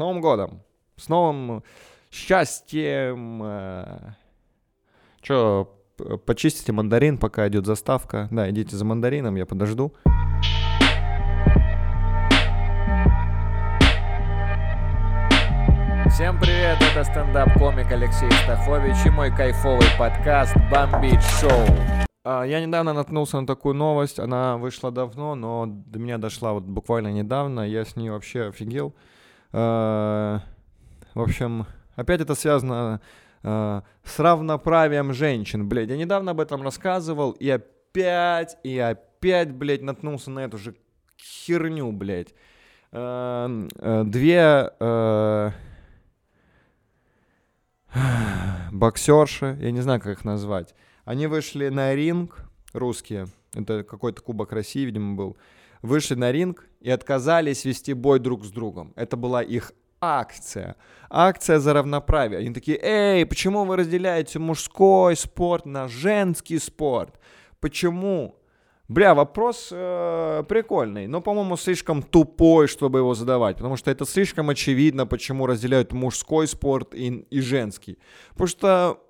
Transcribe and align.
Новым 0.00 0.22
годом! 0.22 0.62
С 0.96 1.10
новым 1.10 1.62
счастьем! 2.10 3.42
Э, 3.44 4.14
Че, 5.20 5.68
почистите 6.24 6.72
мандарин, 6.72 7.18
пока 7.18 7.46
идет 7.48 7.66
заставка. 7.66 8.26
Да, 8.30 8.48
идите 8.48 8.76
за 8.76 8.86
мандарином, 8.86 9.36
я 9.36 9.44
подожду. 9.44 9.92
Всем 16.08 16.40
привет, 16.40 16.78
это 16.80 17.04
стендап-комик 17.04 17.92
Алексей 17.92 18.30
Стахович 18.30 19.04
и 19.04 19.10
мой 19.10 19.30
кайфовый 19.30 19.88
подкаст 19.98 20.56
«Бомбить 20.72 21.22
шоу». 21.22 21.66
А, 22.24 22.44
я 22.44 22.64
недавно 22.64 22.94
наткнулся 22.94 23.38
на 23.38 23.46
такую 23.46 23.74
новость, 23.74 24.18
она 24.18 24.56
вышла 24.56 24.90
давно, 24.90 25.34
но 25.34 25.66
до 25.66 25.98
меня 25.98 26.16
дошла 26.16 26.54
вот 26.54 26.62
буквально 26.62 27.08
недавно, 27.08 27.68
я 27.68 27.84
с 27.84 27.96
ней 27.96 28.08
вообще 28.08 28.48
офигел. 28.48 28.94
А, 29.52 30.40
в 31.14 31.20
общем, 31.20 31.66
опять 31.96 32.20
это 32.20 32.34
связано 32.34 33.00
а, 33.42 33.82
с 34.04 34.18
равноправием 34.18 35.12
женщин, 35.12 35.68
блядь. 35.68 35.90
Я 35.90 35.96
недавно 35.96 36.30
об 36.32 36.40
этом 36.40 36.62
рассказывал, 36.62 37.32
и 37.32 37.48
опять, 37.48 38.56
и 38.62 38.78
опять, 38.78 39.52
блядь, 39.52 39.82
наткнулся 39.82 40.30
на 40.30 40.40
эту 40.40 40.58
же 40.58 40.74
херню, 41.18 41.92
блядь. 41.92 42.34
Две 42.92 44.70
боксерши, 48.72 49.58
я 49.60 49.70
не 49.70 49.80
знаю, 49.80 50.00
как 50.00 50.18
их 50.18 50.24
назвать, 50.24 50.74
они 51.04 51.26
вышли 51.26 51.68
на 51.68 51.94
ринг, 51.94 52.48
русские, 52.72 53.26
это 53.54 53.82
какой-то 53.82 54.22
Кубок 54.22 54.52
России, 54.52 54.84
видимо, 54.84 55.16
был, 55.16 55.36
вышли 55.82 56.14
на 56.14 56.32
ринг 56.32 56.68
и 56.80 56.90
отказались 56.90 57.64
вести 57.64 57.92
бой 57.92 58.18
друг 58.18 58.44
с 58.44 58.50
другом. 58.50 58.92
Это 58.96 59.16
была 59.16 59.42
их 59.42 59.72
акция. 60.00 60.76
Акция 61.10 61.58
за 61.58 61.72
равноправие. 61.72 62.40
Они 62.40 62.54
такие, 62.54 62.78
эй, 62.80 63.26
почему 63.26 63.64
вы 63.64 63.76
разделяете 63.76 64.38
мужской 64.38 65.16
спорт 65.16 65.66
на 65.66 65.88
женский 65.88 66.58
спорт? 66.58 67.18
Почему? 67.60 68.36
Бля, 68.88 69.14
вопрос 69.14 69.68
э, 69.70 70.42
прикольный, 70.48 71.06
но, 71.06 71.20
по-моему, 71.20 71.56
слишком 71.56 72.02
тупой, 72.02 72.66
чтобы 72.66 72.98
его 72.98 73.14
задавать, 73.14 73.56
потому 73.56 73.76
что 73.76 73.88
это 73.88 74.04
слишком 74.04 74.50
очевидно, 74.50 75.06
почему 75.06 75.46
разделяют 75.46 75.92
мужской 75.92 76.48
спорт 76.48 76.92
и, 76.92 77.24
и 77.30 77.40
женский. 77.40 77.98
Потому 78.30 78.48
что 78.48 79.00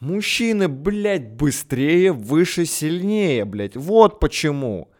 мужчины, 0.00 0.68
блядь, 0.68 1.28
быстрее, 1.36 2.12
выше, 2.12 2.64
сильнее, 2.64 3.44
блядь. 3.44 3.76
Вот 3.76 4.18
почему. 4.18 4.90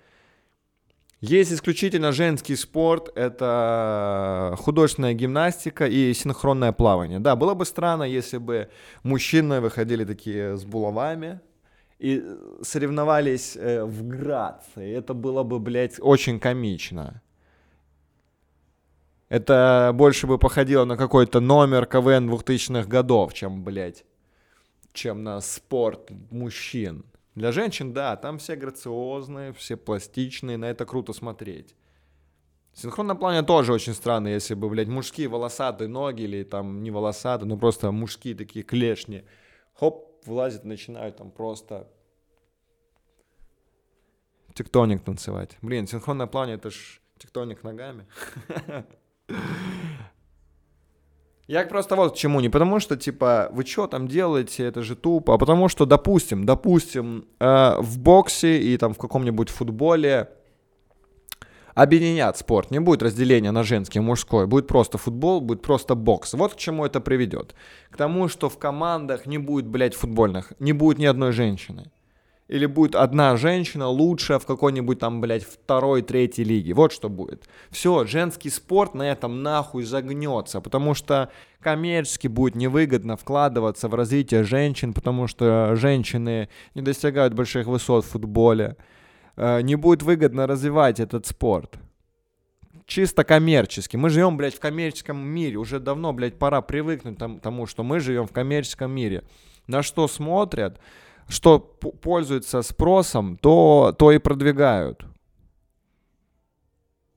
Есть 1.20 1.52
исключительно 1.52 2.12
женский 2.12 2.56
спорт, 2.56 3.10
это 3.16 4.54
художественная 4.58 5.14
гимнастика 5.14 5.86
и 5.86 6.12
синхронное 6.12 6.72
плавание. 6.72 7.20
Да, 7.20 7.36
было 7.36 7.54
бы 7.54 7.64
странно, 7.64 8.02
если 8.02 8.36
бы 8.36 8.68
мужчины 9.02 9.60
выходили 9.60 10.04
такие 10.04 10.56
с 10.58 10.64
булавами, 10.64 11.40
и 11.98 12.22
соревновались 12.62 13.56
э, 13.56 13.82
в 13.82 14.06
Грации. 14.06 14.92
Это 14.92 15.14
было 15.14 15.42
бы, 15.42 15.58
блядь, 15.58 15.96
очень 16.00 16.38
комично. 16.38 17.22
Это 19.28 19.92
больше 19.94 20.26
бы 20.26 20.38
походило 20.38 20.84
на 20.84 20.96
какой-то 20.96 21.40
номер 21.40 21.86
КВН 21.86 22.30
2000-х 22.30 22.86
годов, 22.86 23.34
чем, 23.34 23.64
блядь, 23.64 24.04
чем 24.92 25.24
на 25.24 25.40
спорт 25.40 26.10
мужчин. 26.30 27.04
Для 27.36 27.52
женщин, 27.52 27.92
да, 27.92 28.16
там 28.16 28.38
все 28.38 28.56
грациозные, 28.56 29.52
все 29.52 29.76
пластичные, 29.76 30.56
на 30.56 30.64
это 30.64 30.86
круто 30.86 31.12
смотреть. 31.12 31.76
Синхронное 32.72 33.14
плавание 33.14 33.42
тоже 33.42 33.74
очень 33.74 33.92
странно, 33.92 34.28
если 34.28 34.54
бы, 34.54 34.70
блядь, 34.70 34.88
мужские 34.88 35.28
волосатые 35.28 35.86
ноги 35.88 36.22
или 36.22 36.44
там 36.44 36.82
не 36.82 36.90
волосатые, 36.90 37.46
но 37.46 37.58
просто 37.58 37.92
мужские 37.92 38.34
такие 38.34 38.64
клешни. 38.64 39.24
Хоп, 39.74 40.26
вылазят, 40.26 40.64
начинают 40.64 41.18
там 41.18 41.30
просто 41.30 41.86
тектоник 44.54 45.02
танцевать. 45.04 45.58
Блин, 45.60 45.86
синхронное 45.86 46.26
плавание 46.26 46.56
это 46.56 46.70
ж 46.70 47.02
тектоник 47.18 47.62
ногами. 47.62 48.06
Я 51.48 51.64
просто 51.64 51.94
вот 51.94 52.14
к 52.14 52.16
чему, 52.16 52.40
не 52.40 52.48
потому 52.48 52.80
что, 52.80 52.96
типа, 52.96 53.48
вы 53.52 53.64
что 53.64 53.86
там 53.86 54.08
делаете, 54.08 54.64
это 54.64 54.82
же 54.82 54.96
тупо, 54.96 55.34
а 55.34 55.38
потому 55.38 55.68
что, 55.68 55.86
допустим, 55.86 56.44
допустим, 56.44 57.26
э, 57.38 57.76
в 57.78 57.98
боксе 58.00 58.58
и 58.60 58.76
там 58.76 58.94
в 58.94 58.98
каком-нибудь 58.98 59.48
футболе 59.50 60.28
объединят 61.74 62.36
спорт, 62.36 62.70
не 62.72 62.80
будет 62.80 63.02
разделения 63.02 63.52
на 63.52 63.62
женский 63.62 63.98
и 64.00 64.02
мужской, 64.02 64.46
будет 64.46 64.66
просто 64.66 64.98
футбол, 64.98 65.40
будет 65.40 65.62
просто 65.62 65.94
бокс. 65.94 66.32
Вот 66.34 66.54
к 66.54 66.56
чему 66.56 66.84
это 66.84 67.00
приведет. 67.00 67.54
К 67.90 67.96
тому, 67.96 68.28
что 68.28 68.48
в 68.48 68.58
командах 68.58 69.26
не 69.26 69.38
будет, 69.38 69.66
блядь, 69.66 69.94
футбольных, 69.94 70.52
не 70.58 70.72
будет 70.72 70.98
ни 70.98 71.04
одной 71.04 71.30
женщины. 71.32 71.92
Или 72.48 72.66
будет 72.66 72.94
одна 72.94 73.36
женщина 73.36 73.88
лучшая 73.88 74.38
в 74.38 74.46
какой-нибудь 74.46 75.00
там, 75.00 75.20
блядь, 75.20 75.44
второй, 75.44 76.02
третьей 76.02 76.44
лиге. 76.44 76.74
Вот 76.74 76.92
что 76.92 77.08
будет. 77.08 77.48
Все, 77.70 78.04
женский 78.06 78.50
спорт 78.50 78.94
на 78.94 79.10
этом 79.10 79.42
нахуй 79.42 79.82
загнется, 79.82 80.60
потому 80.60 80.94
что 80.94 81.30
коммерчески 81.60 82.28
будет 82.28 82.54
невыгодно 82.54 83.16
вкладываться 83.16 83.88
в 83.88 83.94
развитие 83.94 84.44
женщин, 84.44 84.92
потому 84.92 85.26
что 85.26 85.74
женщины 85.74 86.48
не 86.76 86.82
достигают 86.82 87.34
больших 87.34 87.66
высот 87.66 88.04
в 88.04 88.10
футболе. 88.10 88.76
Э, 89.36 89.60
не 89.62 89.74
будет 89.74 90.02
выгодно 90.02 90.46
развивать 90.46 91.00
этот 91.00 91.26
спорт. 91.26 91.78
Чисто 92.86 93.24
коммерчески. 93.24 93.96
Мы 93.96 94.10
живем, 94.10 94.36
блядь, 94.36 94.54
в 94.54 94.60
коммерческом 94.60 95.18
мире. 95.18 95.56
Уже 95.56 95.80
давно, 95.80 96.12
блядь, 96.12 96.38
пора 96.38 96.62
привыкнуть 96.62 97.18
тому, 97.42 97.66
что 97.66 97.82
мы 97.82 97.98
живем 97.98 98.28
в 98.28 98.32
коммерческом 98.32 98.92
мире. 98.92 99.24
На 99.66 99.82
что 99.82 100.06
смотрят, 100.06 100.78
что 101.28 101.58
пользуется 101.58 102.62
спросом, 102.62 103.36
то, 103.36 103.94
то 103.98 104.12
и 104.12 104.18
продвигают. 104.18 105.04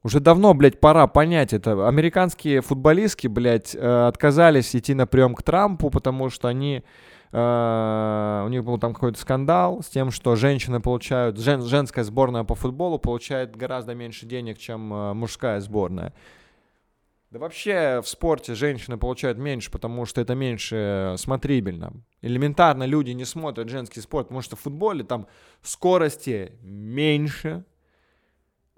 Уже 0.02 0.20
давно, 0.20 0.53
блядь, 0.53 0.80
пора 0.80 1.08
понять 1.08 1.52
это. 1.53 1.88
Американские 1.88 2.62
футболистки, 2.62 3.28
блядь, 3.28 3.75
э, 3.75 4.08
отказались 4.08 4.75
идти 4.75 4.94
на 4.94 5.06
прием 5.06 5.36
к 5.36 5.44
Трампу, 5.44 5.90
потому 5.90 6.30
что 6.30 6.47
они 6.47 6.84
Uh, 7.31 8.44
у 8.47 8.50
них 8.50 8.64
был 8.64 8.80
там 8.80 8.96
какой-то 8.96 9.20
скандал 9.20 9.84
с 9.84 9.88
тем, 9.88 10.09
что 10.09 10.36
женщины 10.36 10.80
получают, 10.80 11.38
жен, 11.38 11.62
женская 11.62 12.03
сборная 12.03 12.44
по 12.44 12.56
футболу 12.56 12.97
получает 12.97 13.56
гораздо 13.56 13.94
меньше 13.94 14.26
денег, 14.26 14.58
чем 14.58 14.91
uh, 14.91 15.14
мужская 15.14 15.59
сборная. 15.59 16.16
Да 17.31 17.38
вообще 17.38 18.01
в 18.01 18.07
спорте 18.07 18.56
женщины 18.56 18.97
получают 18.97 19.38
меньше, 19.38 19.69
потому 19.69 20.06
что 20.06 20.19
это 20.19 20.34
меньше 20.34 21.13
смотрибельно. 21.17 21.94
Элементарно 22.22 22.85
люди 22.85 23.12
не 23.12 23.23
смотрят 23.23 23.69
женский 23.69 24.01
спорт, 24.01 24.29
потому 24.29 24.41
что 24.41 24.56
в 24.56 24.62
футболе 24.62 25.03
там 25.03 25.28
скорости 25.62 26.53
меньше, 26.63 27.66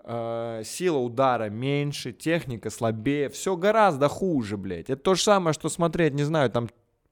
э, 0.03 0.63
сила 0.65 0.97
удара 0.97 1.49
меньше, 1.49 2.11
техника 2.11 2.69
слабее, 2.69 3.29
все 3.29 3.55
гораздо 3.55 4.09
хуже, 4.09 4.57
блядь. 4.57 4.89
Это 4.89 5.01
то 5.01 5.15
же 5.15 5.21
самое, 5.21 5.53
что 5.53 5.69
смотреть, 5.69 6.13
не 6.13 6.23
знаю, 6.23 6.49
там 6.49 6.67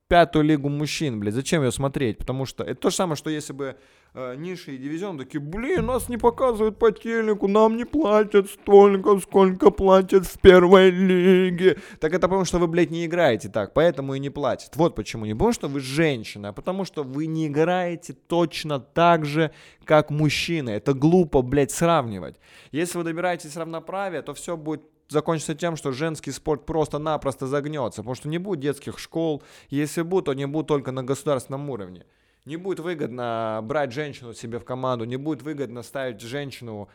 пятую 0.09 0.43
лигу 0.43 0.69
мужчин, 0.69 1.19
блядь, 1.19 1.35
зачем 1.35 1.63
ее 1.63 1.71
смотреть? 1.71 2.17
Потому 2.17 2.45
что 2.45 2.63
это 2.63 2.75
то 2.75 2.89
же 2.89 2.95
самое, 2.95 3.15
что 3.15 3.29
если 3.29 3.53
бы 3.53 3.77
э, 4.13 4.35
ниши 4.35 4.75
и 4.75 4.77
дивизион 4.77 5.19
такие, 5.19 5.39
блин, 5.39 5.85
нас 5.85 6.09
не 6.09 6.17
показывают 6.17 6.79
по 6.79 6.91
телеку, 6.91 7.47
нам 7.47 7.77
не 7.77 7.85
платят 7.85 8.49
столько, 8.49 9.19
сколько 9.19 9.69
платят 9.69 10.25
в 10.25 10.39
первой 10.39 10.89
лиге. 10.89 11.77
Так 11.99 12.13
это 12.13 12.27
потому, 12.27 12.43
что 12.43 12.57
вы, 12.57 12.67
блядь, 12.67 12.89
не 12.89 13.05
играете 13.05 13.49
так, 13.49 13.73
поэтому 13.73 14.15
и 14.15 14.19
не 14.19 14.31
платят. 14.31 14.75
Вот 14.75 14.95
почему. 14.95 15.25
Не 15.25 15.33
потому, 15.33 15.53
что 15.53 15.67
вы 15.67 15.79
женщина, 15.79 16.49
а 16.49 16.53
потому, 16.53 16.85
что 16.85 17.03
вы 17.03 17.27
не 17.27 17.47
играете 17.47 18.13
точно 18.13 18.79
так 18.79 19.25
же, 19.25 19.51
как 19.85 20.09
мужчины. 20.09 20.71
Это 20.71 20.93
глупо, 20.93 21.43
блядь, 21.43 21.71
сравнивать. 21.71 22.35
Если 22.71 22.97
вы 22.97 23.03
добираетесь 23.03 23.55
равноправия, 23.55 24.23
то 24.23 24.33
все 24.33 24.57
будет 24.57 24.81
закончится 25.09 25.55
тем, 25.55 25.75
что 25.75 25.91
женский 25.91 26.31
спорт 26.31 26.65
просто-напросто 26.65 27.47
загнется, 27.47 28.01
потому 28.01 28.15
что 28.15 28.29
не 28.29 28.37
будет 28.37 28.61
детских 28.61 28.99
школ, 28.99 29.43
если 29.69 30.03
будут, 30.03 30.25
то 30.25 30.33
не 30.33 30.47
будут 30.47 30.67
только 30.67 30.91
на 30.91 31.03
государственном 31.03 31.69
уровне. 31.69 32.05
Не 32.45 32.55
будет 32.55 32.79
выгодно 32.79 33.59
брать 33.63 33.91
женщину 33.91 34.33
себе 34.33 34.59
в 34.59 34.65
команду, 34.65 35.05
не 35.05 35.17
будет 35.17 35.41
выгодно 35.41 35.83
ставить 35.83 36.21
женщину 36.21 36.87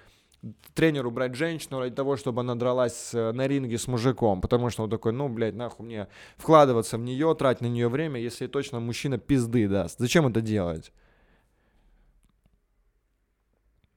тренеру 0.75 1.11
брать 1.11 1.35
женщину 1.35 1.79
ради 1.79 1.95
того, 1.95 2.17
чтобы 2.17 2.43
она 2.43 2.55
дралась 2.55 3.13
на 3.13 3.47
ринге 3.47 3.79
с 3.79 3.89
мужиком, 3.89 4.41
потому 4.41 4.71
что 4.71 4.83
он 4.83 4.91
такой, 4.91 5.13
ну, 5.13 5.29
блядь, 5.29 5.55
нахуй 5.55 5.87
мне 5.87 6.09
вкладываться 6.37 6.99
в 6.99 7.01
нее, 7.01 7.35
тратить 7.35 7.63
на 7.63 7.67
нее 7.67 7.89
время, 7.89 8.21
если 8.21 8.47
точно 8.47 8.81
мужчина 8.81 9.19
пизды 9.19 9.69
даст. 9.69 9.99
Зачем 9.99 10.27
это 10.27 10.41
делать? 10.41 10.93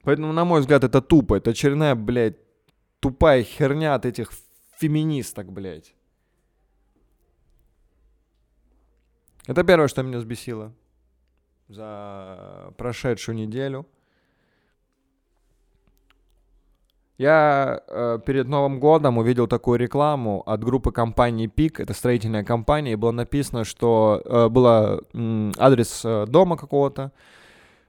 Поэтому, 0.04 0.32
на 0.32 0.46
мой 0.46 0.62
взгляд, 0.62 0.86
это 0.86 1.02
тупо, 1.02 1.36
это 1.36 1.50
очередная, 1.50 1.96
блядь, 1.96 2.38
тупая 3.00 3.44
херня 3.44 3.96
от 3.96 4.06
этих 4.06 4.32
феминисток, 4.78 5.52
блядь. 5.52 5.94
Это 9.48 9.64
первое, 9.64 9.88
что 9.88 10.04
меня 10.04 10.18
взбесило 10.18 10.74
за 11.68 12.74
прошедшую 12.78 13.36
неделю. 13.36 13.86
Я 17.18 17.82
э, 17.88 18.20
перед 18.26 18.48
Новым 18.48 18.80
годом 18.80 19.18
увидел 19.18 19.48
такую 19.48 19.80
рекламу 19.80 20.44
от 20.46 20.64
группы 20.64 20.92
компании 20.92 21.48
ПИК, 21.48 21.80
это 21.80 21.94
строительная 21.94 22.44
компания, 22.44 22.94
и 22.94 22.96
было 22.96 23.12
написано, 23.12 23.64
что 23.64 24.22
э, 24.24 24.50
был 24.50 24.68
адрес 25.58 26.02
э, 26.06 26.26
дома 26.28 26.58
какого-то, 26.58 27.12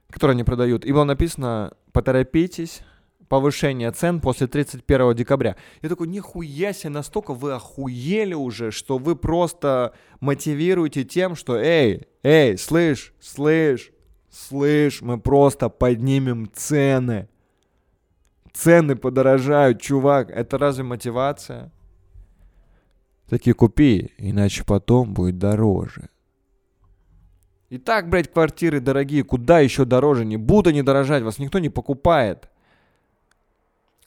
который 0.09 0.31
они 0.31 0.43
продают, 0.43 0.83
и 0.83 0.91
было 0.91 1.03
написано 1.03 1.73
«Поторопитесь, 1.91 2.81
повышение 3.29 3.91
цен 3.91 4.19
после 4.19 4.47
31 4.47 5.15
декабря». 5.15 5.55
Я 5.81 5.89
такой, 5.89 6.07
нихуя 6.07 6.73
себе, 6.73 6.89
настолько 6.89 7.33
вы 7.33 7.53
охуели 7.53 8.33
уже, 8.33 8.71
что 8.71 8.97
вы 8.97 9.15
просто 9.15 9.93
мотивируете 10.19 11.05
тем, 11.05 11.35
что 11.35 11.55
«Эй, 11.57 12.07
эй, 12.23 12.57
слышь, 12.57 13.13
слышь, 13.21 13.91
слышь, 14.29 15.01
мы 15.01 15.19
просто 15.19 15.69
поднимем 15.69 16.49
цены». 16.53 17.29
Цены 18.51 18.95
подорожают, 18.95 19.79
чувак. 19.79 20.31
Это 20.31 20.57
разве 20.57 20.83
мотивация? 20.83 21.71
Такие 23.29 23.53
купи, 23.53 24.11
иначе 24.17 24.63
потом 24.65 25.13
будет 25.13 25.37
дороже. 25.37 26.09
И 27.69 27.77
так, 27.77 28.09
блядь, 28.09 28.31
квартиры 28.31 28.79
дорогие, 28.79 29.23
куда 29.23 29.59
еще 29.59 29.85
дороже? 29.85 30.25
Не 30.25 30.37
будут 30.37 30.67
они 30.67 30.81
дорожать, 30.81 31.21
вас 31.21 31.37
никто 31.37 31.59
не 31.59 31.69
покупает. 31.69 32.48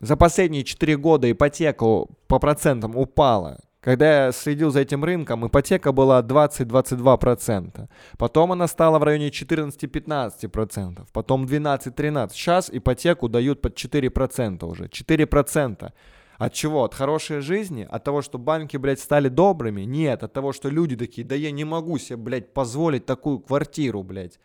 За 0.02 0.16
последние 0.16 0.64
4 0.64 0.96
года 0.96 1.30
ипотека 1.30 2.06
по 2.26 2.40
процентам 2.40 2.96
упала. 2.96 3.60
Когда 3.80 4.26
я 4.26 4.32
следил 4.32 4.72
за 4.72 4.80
этим 4.80 5.04
рынком, 5.04 5.46
ипотека 5.46 5.92
была 5.92 6.20
20-22%. 6.22 7.88
Потом 8.18 8.50
она 8.50 8.66
стала 8.66 8.98
в 8.98 9.04
районе 9.04 9.28
14-15%. 9.28 11.06
Потом 11.12 11.44
12-13%. 11.44 12.30
Сейчас 12.32 12.68
ипотеку 12.72 13.28
дают 13.28 13.62
под 13.62 13.76
4% 13.76 14.64
уже. 14.64 14.86
4%. 14.86 15.92
От 16.36 16.52
чего? 16.52 16.82
От 16.82 16.94
хорошей 16.94 17.40
жизни? 17.40 17.86
От 17.88 18.02
того, 18.02 18.22
что 18.22 18.38
банки, 18.38 18.76
блядь, 18.76 18.98
стали 18.98 19.28
добрыми? 19.28 19.82
Нет, 19.82 20.24
от 20.24 20.32
того, 20.32 20.52
что 20.52 20.68
люди 20.68 20.96
такие, 20.96 21.24
да 21.24 21.36
я 21.36 21.52
не 21.52 21.64
могу 21.64 21.98
себе, 21.98 22.16
блядь, 22.16 22.52
позволить 22.52 23.06
такую 23.06 23.38
квартиру, 23.38 24.02
блядь. 24.02 24.40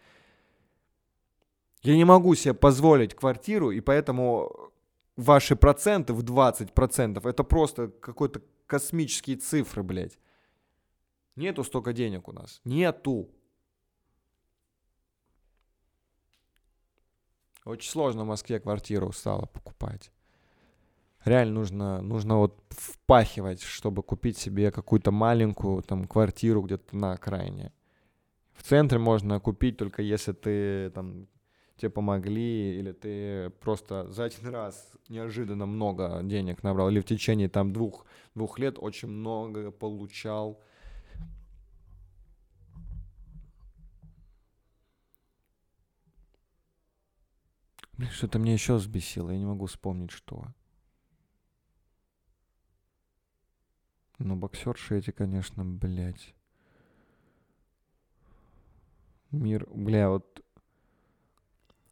Я 1.82 1.96
не 1.96 2.06
могу 2.06 2.36
себе 2.36 2.54
позволить 2.54 3.16
квартиру, 3.16 3.72
и 3.72 3.80
поэтому 3.80 4.52
ваши 5.18 5.56
проценты 5.56 6.14
в 6.14 6.24
20% 6.24 7.28
это 7.28 7.44
просто 7.44 7.90
какой-то 7.90 8.42
космические 8.68 9.38
цифры, 9.38 9.84
блядь. 9.84 10.18
Нету 11.36 11.64
столько 11.64 11.94
денег 11.94 12.28
у 12.28 12.32
нас. 12.32 12.62
Нету. 12.64 13.30
Очень 17.66 17.92
сложно 17.92 18.24
в 18.24 18.28
Москве 18.28 18.60
квартиру 18.60 19.12
стало 19.12 19.46
покупать. 19.46 20.12
Реально 21.26 21.56
нужно, 21.56 22.02
нужно 22.02 22.38
вот 22.38 22.64
впахивать, 22.70 23.62
чтобы 23.62 24.04
купить 24.04 24.38
себе 24.38 24.72
какую-то 24.72 25.12
маленькую 25.12 25.84
там 25.84 26.06
квартиру 26.08 26.62
где-то 26.62 26.96
на 26.96 27.14
окраине. 27.14 27.74
В 28.54 28.64
центре 28.64 28.98
можно 28.98 29.40
купить 29.40 29.78
только 29.78 30.02
если 30.02 30.32
ты 30.32 30.90
там 30.92 31.28
тебе 31.78 31.90
помогли, 31.90 32.80
или 32.80 32.92
ты 32.92 33.50
просто 33.62 34.12
за 34.12 34.26
один 34.26 34.48
раз 34.50 34.92
неожиданно 35.10 35.66
много 35.66 36.22
денег 36.24 36.64
набрал, 36.64 36.90
или 36.90 37.00
в 37.00 37.06
течение 37.06 37.50
там 37.50 37.72
двух, 37.72 38.06
двух 38.36 38.60
лет 38.60 38.78
очень 38.80 39.08
много 39.08 39.72
получал. 39.72 40.62
Блин, 47.94 48.12
что-то 48.12 48.38
мне 48.38 48.54
еще 48.54 48.76
взбесило, 48.76 49.32
я 49.32 49.38
не 49.38 49.46
могу 49.46 49.66
вспомнить, 49.66 50.12
что. 50.12 50.46
Ну, 54.20 54.36
боксерши 54.36 54.98
эти, 54.98 55.12
конечно, 55.12 55.64
блядь. 55.64 56.34
Мир, 59.32 59.68
бля, 59.72 60.10
вот 60.10 60.44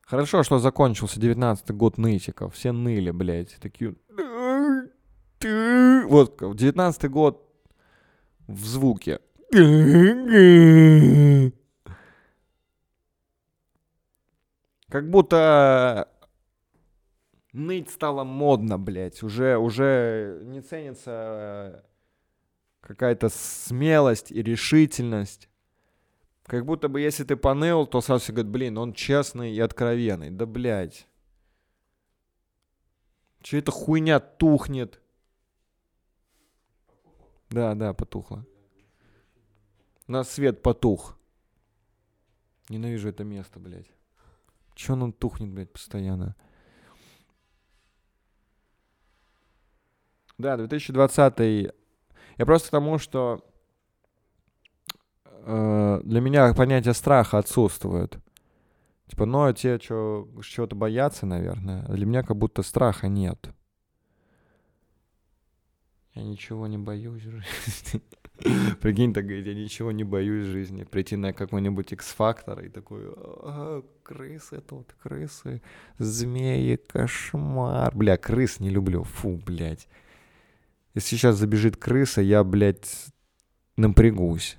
Хорошо, 0.06 0.44
что 0.44 0.60
закончился 0.60 1.20
19-й 1.20 1.74
год 1.74 1.98
нытиков. 1.98 2.54
Все 2.54 2.72
ныли, 2.72 3.10
блядь. 3.12 3.58
Такие... 3.60 3.96
Вот, 5.42 6.42
19-й 6.42 7.10
год 7.10 7.42
в 8.48 8.66
звуке. 8.66 9.20
Как 14.90 15.10
будто 15.10 16.08
ныть 17.52 17.90
стало 17.90 18.24
модно, 18.24 18.78
блядь. 18.78 19.24
Уже, 19.24 19.58
уже 19.58 20.42
не 20.44 20.62
ценится 20.62 21.84
какая-то 22.82 23.30
смелость 23.30 24.32
и 24.32 24.44
решительность. 24.44 25.50
Как 26.46 26.64
будто 26.64 26.90
бы 26.90 27.02
если 27.02 27.24
ты 27.24 27.36
поныл, 27.36 27.88
то 27.88 28.02
сразу 28.02 28.24
все 28.24 28.34
говорят, 28.34 28.52
блин, 28.52 28.78
он 28.78 28.94
честный 28.94 29.54
и 29.54 29.60
откровенный. 29.60 30.30
Да, 30.30 30.46
блядь. 30.46 31.08
Че 33.42 33.60
эта 33.60 33.72
хуйня 33.72 34.20
тухнет? 34.20 35.02
Да, 37.50 37.74
да, 37.74 37.94
потухло. 37.94 38.46
Нас 40.08 40.30
свет 40.30 40.62
потух. 40.62 41.18
Ненавижу 42.70 43.10
это 43.10 43.24
место, 43.24 43.60
блядь. 43.60 43.90
Че 44.76 44.94
он 44.94 45.14
тухнет, 45.14 45.50
блядь, 45.50 45.72
постоянно? 45.72 46.36
Да, 50.38 50.58
2020 50.58 51.74
Я 52.38 52.46
просто 52.46 52.68
к 52.68 52.72
тому, 52.72 53.00
что 53.00 53.44
э, 55.46 56.02
для 56.04 56.22
меня 56.22 56.54
понятие 56.54 56.94
страха 56.94 57.38
отсутствует. 57.38 58.18
Типа, 59.08 59.26
ну, 59.26 59.44
а 59.44 59.54
те, 59.54 59.80
что 59.80 60.28
чего-то 60.44 60.76
боятся, 60.76 61.26
наверное. 61.26 61.86
А 61.88 61.94
для 61.94 62.06
меня 62.06 62.24
как 62.24 62.38
будто 62.38 62.64
страха 62.64 63.08
нет. 63.08 63.50
Я 66.16 66.24
ничего 66.24 66.66
не 66.68 66.78
боюсь 66.78 67.24
в 67.24 67.30
жизни. 67.30 68.02
Прикинь, 68.82 69.14
так 69.14 69.26
говорит, 69.26 69.46
я 69.46 69.54
ничего 69.54 69.92
не 69.92 70.04
боюсь 70.04 70.48
в 70.48 70.52
жизни. 70.52 70.84
Прийти 70.84 71.18
на 71.18 71.34
какой-нибудь 71.34 71.92
X-фактор 71.92 72.62
и 72.62 72.70
такой, 72.70 73.04
а, 73.06 73.84
крысы 74.04 74.62
тут, 74.62 74.96
крысы, 75.02 75.62
змеи, 75.98 76.78
кошмар. 76.78 77.96
Бля, 77.96 78.18
крыс 78.18 78.60
не 78.60 78.70
люблю, 78.70 79.04
фу, 79.04 79.42
блядь. 79.46 79.88
Если 80.94 81.16
сейчас 81.16 81.36
забежит 81.36 81.78
крыса, 81.78 82.22
я, 82.22 82.44
блядь, 82.44 83.08
напрягусь. 83.78 84.58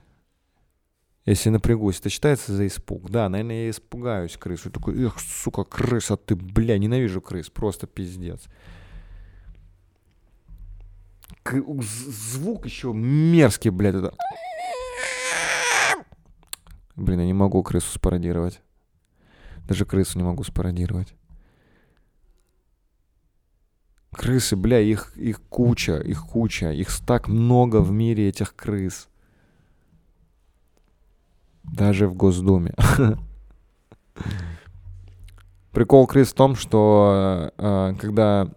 Если 1.27 1.51
напрягусь, 1.51 1.99
это 1.99 2.09
считается 2.09 2.55
за 2.55 2.69
испуг? 2.69 3.11
Да, 3.11 3.29
наверное, 3.29 3.65
я 3.65 3.71
испугаюсь 3.71 4.37
крысу. 4.37 4.71
Такой, 4.71 5.05
эх, 5.05 5.19
сука, 5.19 5.65
крыса, 5.65 6.17
ты, 6.17 6.37
бля, 6.37 6.79
ненавижу 6.79 7.21
крыс, 7.21 7.51
просто 7.51 7.89
пиздец. 7.89 8.45
К- 11.43 11.65
звук 11.83 12.65
еще 12.65 12.93
мерзкий, 12.93 13.71
блядь, 13.71 13.97
это. 13.97 14.15
Блин, 16.95 17.19
я 17.19 17.27
не 17.27 17.35
могу 17.35 17.61
крысу 17.65 17.91
спародировать. 17.93 18.61
Даже 19.69 19.85
крысу 19.85 20.19
не 20.19 20.25
могу 20.25 20.45
спародировать. 20.45 21.13
Крысы, 24.13 24.55
бля, 24.55 24.79
их, 24.79 25.17
их 25.17 25.43
куча, 25.43 25.99
их 25.99 26.25
куча. 26.25 26.71
Их 26.71 26.89
так 27.05 27.27
много 27.27 27.81
в 27.83 27.91
мире, 27.91 28.29
этих 28.29 28.55
крыс. 28.55 29.09
Даже 31.73 32.09
в 32.09 32.15
Госдуме. 32.15 32.75
Прикол 35.73 36.07
крыс 36.07 36.31
в 36.31 36.35
том, 36.35 36.55
что 36.55 37.53
э, 37.59 37.95
когда 38.01 38.49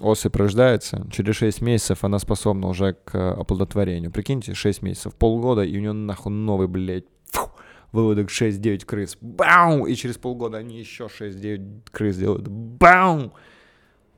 особь 0.00 0.36
рождается, 0.36 1.06
через 1.10 1.36
6 1.36 1.62
месяцев 1.62 2.04
она 2.04 2.18
способна 2.18 2.68
уже 2.68 2.92
к 2.92 3.32
оплодотворению. 3.32 4.10
Прикиньте, 4.10 4.54
6 4.54 4.82
месяцев, 4.82 5.14
полгода, 5.14 5.62
и 5.62 5.76
у 5.76 5.80
нее 5.80 5.92
нахуй 5.92 6.32
новый, 6.32 6.68
блядь, 6.68 7.06
фу, 7.30 7.50
выводок 7.92 8.28
6-9 8.28 8.84
крыс. 8.84 9.16
Бау! 9.20 9.86
И 9.86 9.94
через 9.94 10.18
полгода 10.18 10.58
они 10.58 10.78
еще 10.78 11.04
6-9 11.04 11.90
крыс 11.90 12.16
делают. 12.16 12.48
Бау! 12.48 13.32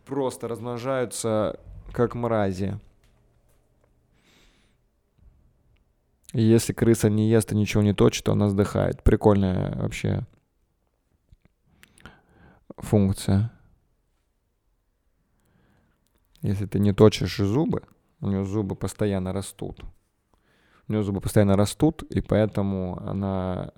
Просто 0.04 0.48
размножаются 0.48 1.58
как 1.92 2.14
мрази. 2.14 2.80
И 6.32 6.42
если 6.42 6.72
крыса 6.72 7.10
не 7.10 7.28
ест 7.28 7.52
и 7.52 7.56
ничего 7.56 7.82
не 7.82 7.92
точит, 7.92 8.24
то 8.24 8.32
она 8.32 8.48
сдыхает. 8.48 9.02
Прикольная 9.02 9.74
вообще 9.76 10.26
функция. 12.76 13.52
Если 16.42 16.66
ты 16.66 16.78
не 16.78 16.92
точишь 16.92 17.36
зубы, 17.36 17.82
у 18.20 18.28
нее 18.28 18.44
зубы 18.44 18.76
постоянно 18.76 19.32
растут. 19.32 19.82
У 20.88 20.92
нее 20.92 21.02
зубы 21.02 21.20
постоянно 21.20 21.56
растут, 21.56 22.02
и 22.04 22.20
поэтому 22.20 22.98
она 23.06 23.72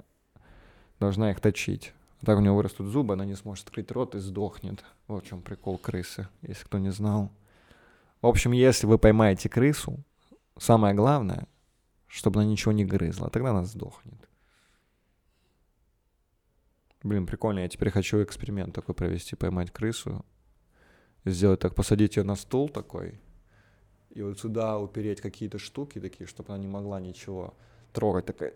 должна 1.01 1.31
их 1.31 1.41
точить. 1.41 1.93
Так 2.25 2.39
у 2.39 2.41
него 2.41 2.57
вырастут 2.57 2.87
зубы, 2.87 3.15
она 3.15 3.25
не 3.25 3.35
сможет 3.35 3.67
открыть 3.67 3.91
рот 3.91 4.15
и 4.15 4.21
сдохнет. 4.21 4.85
Вот 5.09 5.25
в 5.25 5.29
чем 5.29 5.43
прикол 5.43 5.79
крысы, 5.79 6.29
если 6.43 6.65
кто 6.65 6.79
не 6.79 6.91
знал. 6.91 7.33
В 8.21 8.27
общем, 8.29 8.53
если 8.53 8.87
вы 8.87 8.99
поймаете 8.99 9.49
крысу, 9.49 9.99
самое 10.57 10.95
главное, 10.95 11.49
чтобы 12.13 12.41
она 12.41 12.51
ничего 12.51 12.73
не 12.73 12.85
грызла, 12.85 13.31
тогда 13.31 13.51
она 13.51 13.65
сдохнет. 13.65 14.29
Блин, 17.03 17.27
прикольно, 17.27 17.61
я 17.61 17.69
теперь 17.69 17.91
хочу 17.91 18.23
эксперимент 18.23 18.75
такой 18.75 18.95
провести, 18.95 19.35
поймать 19.35 19.71
крысу, 19.71 20.23
сделать 21.25 21.61
так, 21.61 21.75
посадить 21.75 22.17
ее 22.17 22.23
на 22.23 22.37
стул 22.37 22.69
такой, 22.69 23.19
и 24.11 24.21
вот 24.21 24.39
сюда 24.39 24.79
упереть 24.79 25.23
какие-то 25.23 25.59
штуки 25.59 26.01
такие, 26.01 26.27
чтобы 26.27 26.53
она 26.53 26.63
не 26.63 26.69
могла 26.69 27.01
ничего 27.01 27.55
трогать, 27.95 28.27
такая 28.27 28.53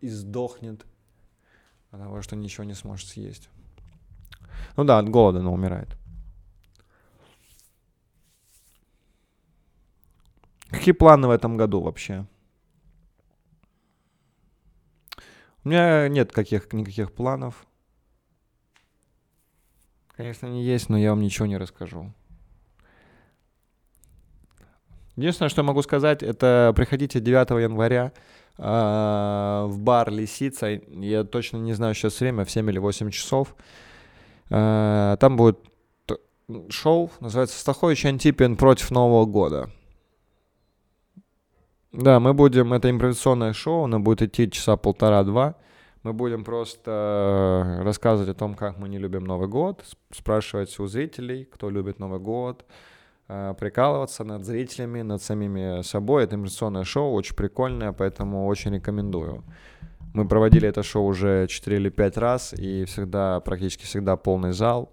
и 0.00 0.08
сдохнет, 0.08 0.84
потому 1.90 2.20
что 2.22 2.34
ничего 2.34 2.64
не 2.64 2.74
сможет 2.74 3.08
съесть. 3.08 3.48
Ну 4.76 4.82
да, 4.82 4.98
от 4.98 5.08
голода 5.08 5.38
она 5.38 5.52
умирает. 5.52 5.96
Какие 10.70 10.92
планы 10.92 11.26
в 11.26 11.30
этом 11.30 11.56
году 11.56 11.80
вообще? 11.80 12.26
У 15.64 15.68
меня 15.68 16.08
нет 16.08 16.32
каких, 16.32 16.72
никаких 16.72 17.12
планов. 17.12 17.66
Конечно, 20.16 20.48
они 20.48 20.62
есть, 20.62 20.88
но 20.88 20.96
я 20.96 21.10
вам 21.10 21.20
ничего 21.20 21.46
не 21.46 21.56
расскажу. 21.56 22.12
Единственное, 25.16 25.50
что 25.50 25.60
я 25.60 25.66
могу 25.66 25.82
сказать, 25.82 26.22
это 26.22 26.72
приходите 26.76 27.20
9 27.20 27.50
января 27.62 28.12
э, 28.56 28.62
в 29.66 29.78
бар 29.78 30.10
«Лисица». 30.10 30.68
Я 30.68 31.24
точно 31.24 31.58
не 31.58 31.74
знаю 31.74 31.94
сейчас 31.94 32.20
время, 32.20 32.44
в 32.44 32.50
7 32.50 32.70
или 32.70 32.78
8 32.78 33.10
часов. 33.10 33.54
Э, 34.48 35.16
там 35.20 35.36
будет 35.36 35.58
шоу, 36.70 37.10
называется 37.20 37.58
«Стахович 37.58 38.06
Антипин 38.06 38.56
против 38.56 38.90
Нового 38.90 39.26
года». 39.26 39.70
Да, 41.92 42.20
мы 42.20 42.34
будем, 42.34 42.72
это 42.72 42.90
импровизационное 42.90 43.52
шоу, 43.52 43.84
оно 43.84 43.98
будет 43.98 44.22
идти 44.22 44.50
часа 44.50 44.76
полтора-два. 44.76 45.56
Мы 46.02 46.12
будем 46.12 46.44
просто 46.44 47.80
рассказывать 47.82 48.30
о 48.30 48.38
том, 48.38 48.54
как 48.54 48.78
мы 48.78 48.88
не 48.88 48.98
любим 48.98 49.24
Новый 49.24 49.48
год, 49.48 49.84
спрашивать 50.10 50.78
у 50.78 50.86
зрителей, 50.86 51.44
кто 51.44 51.68
любит 51.68 51.98
Новый 51.98 52.20
год, 52.20 52.64
Э, 53.32 53.54
прикалываться 53.54 54.24
над 54.24 54.44
зрителями, 54.44 55.02
над 55.02 55.22
самими 55.22 55.82
собой. 55.82 56.24
Это 56.24 56.34
импровизационное 56.34 56.82
шоу, 56.82 57.12
очень 57.12 57.36
прикольное, 57.36 57.92
поэтому 57.92 58.46
очень 58.46 58.74
рекомендую. 58.74 59.44
Мы 60.14 60.26
проводили 60.26 60.68
это 60.68 60.82
шоу 60.82 61.04
уже 61.04 61.46
4 61.48 61.76
или 61.76 61.90
5 61.90 62.16
раз, 62.16 62.52
и 62.52 62.84
всегда, 62.86 63.38
практически 63.38 63.84
всегда 63.84 64.16
полный 64.16 64.52
зал. 64.52 64.92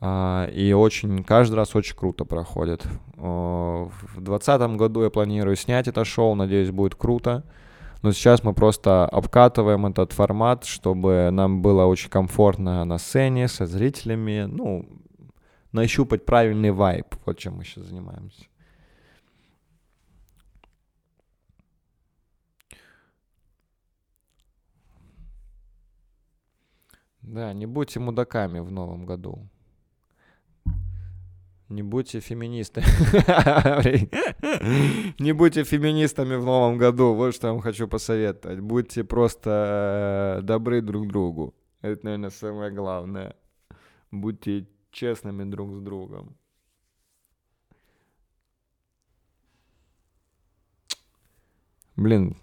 А, 0.00 0.46
и 0.46 0.72
очень, 0.72 1.24
каждый 1.24 1.54
раз 1.54 1.74
очень 1.74 1.96
круто 1.96 2.24
проходит. 2.24 2.86
В 3.16 3.90
2020 4.14 4.76
году 4.76 5.02
я 5.02 5.10
планирую 5.10 5.56
снять 5.56 5.88
это 5.88 6.04
шоу, 6.04 6.34
надеюсь, 6.34 6.70
будет 6.70 6.94
круто. 6.94 7.44
Но 8.02 8.12
сейчас 8.12 8.44
мы 8.44 8.54
просто 8.54 9.06
обкатываем 9.06 9.86
этот 9.86 10.12
формат, 10.12 10.64
чтобы 10.64 11.30
нам 11.32 11.62
было 11.62 11.84
очень 11.84 12.10
комфортно 12.10 12.84
на 12.84 12.98
сцене, 12.98 13.48
со 13.48 13.66
зрителями. 13.66 14.44
Ну, 14.48 14.86
нащупать 15.72 16.24
правильный 16.24 16.70
вайб. 16.70 17.06
Вот 17.26 17.38
чем 17.38 17.56
мы 17.56 17.64
сейчас 17.64 17.86
занимаемся. 17.86 18.44
Да, 27.22 27.52
не 27.52 27.66
будьте 27.66 27.98
мудаками 27.98 28.60
в 28.60 28.70
новом 28.70 29.04
году. 29.04 29.48
Не 31.68 31.82
будьте 31.82 32.20
феминистами. 32.20 32.86
Не 35.18 35.32
будьте 35.32 35.64
феминистами 35.64 36.36
в 36.36 36.44
новом 36.44 36.78
году. 36.78 37.14
Вот 37.14 37.34
что 37.34 37.48
я 37.48 37.52
вам 37.52 37.62
хочу 37.62 37.86
посоветовать. 37.86 38.60
Будьте 38.60 39.04
просто 39.04 40.38
э, 40.38 40.42
добры 40.42 40.80
друг 40.80 41.08
другу. 41.08 41.54
Это, 41.82 42.04
наверное, 42.04 42.30
самое 42.30 42.70
главное. 42.70 43.36
Будьте 44.10 44.66
честными 44.90 45.44
друг 45.44 45.74
с 45.74 45.80
другом. 45.80 46.36
Блин, 51.96 52.38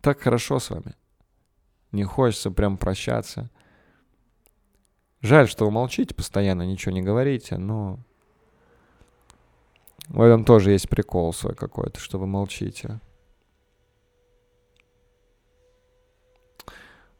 так 0.00 0.20
хорошо 0.20 0.60
с 0.60 0.70
вами. 0.70 0.94
Не 1.92 2.04
хочется 2.04 2.50
прям 2.50 2.78
прощаться. 2.78 3.50
Жаль, 5.20 5.48
что 5.48 5.66
вы 5.66 5.72
молчите 5.72 6.14
постоянно, 6.14 6.62
ничего 6.62 6.92
не 6.92 7.02
говорите, 7.02 7.58
но 7.58 7.98
в 10.08 10.20
этом 10.20 10.44
тоже 10.44 10.72
есть 10.72 10.88
прикол 10.88 11.32
свой 11.32 11.54
какой-то, 11.54 11.98
что 12.00 12.18
вы 12.18 12.26
молчите. 12.26 13.00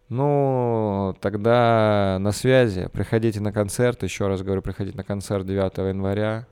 Ну, 0.09 1.17
тогда 1.21 2.19
на 2.21 2.31
связи. 2.31 2.89
Приходите 2.93 3.41
на 3.41 3.53
концерт. 3.53 4.05
Еще 4.05 4.29
раз 4.29 4.43
говорю, 4.43 4.63
приходите 4.63 4.97
на 4.97 5.03
концерт 5.03 5.45
9 5.45 5.79
января. 5.79 6.47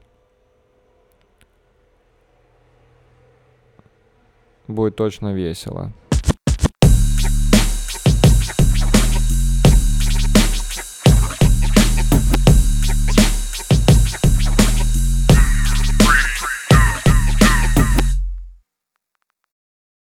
Будет 4.66 4.96
точно 4.96 5.32
весело. 5.32 5.92